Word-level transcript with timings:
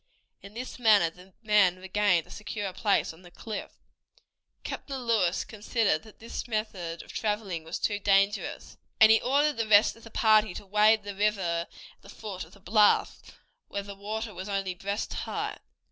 In 0.41 0.55
this 0.55 0.79
manner 0.79 1.11
the 1.11 1.31
man 1.43 1.77
regained 1.77 2.25
a 2.25 2.31
secure 2.31 2.73
place 2.73 3.13
on 3.13 3.21
the 3.21 3.29
cliff. 3.29 3.73
Captain 4.63 4.97
Lewis 4.97 5.45
considered 5.45 6.01
that 6.01 6.17
this 6.17 6.47
method 6.47 7.03
of 7.03 7.13
traveling 7.13 7.63
was 7.63 7.77
too 7.77 7.99
dangerous, 7.99 8.77
and 8.99 9.11
he 9.11 9.21
ordered 9.21 9.57
the 9.57 9.67
rest 9.67 9.95
of 9.95 10.03
the 10.03 10.09
party 10.09 10.55
to 10.55 10.65
wade 10.65 11.03
the 11.03 11.13
river 11.13 11.67
at 11.93 12.01
the 12.01 12.09
foot 12.09 12.43
of 12.45 12.53
the 12.53 12.59
bluff, 12.59 13.21
where 13.67 13.83
the 13.83 13.93
water 13.93 14.33
was 14.33 14.49
only 14.49 14.73
breast 14.73 15.13
high. 15.13 15.59